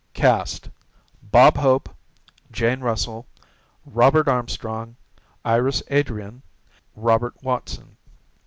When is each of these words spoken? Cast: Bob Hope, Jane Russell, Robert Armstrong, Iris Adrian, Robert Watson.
Cast: 0.15 0.67
Bob 1.21 1.57
Hope, 1.57 1.87
Jane 2.51 2.79
Russell, 2.79 3.27
Robert 3.85 4.27
Armstrong, 4.27 4.95
Iris 5.45 5.83
Adrian, 5.89 6.41
Robert 6.95 7.35
Watson. 7.43 7.97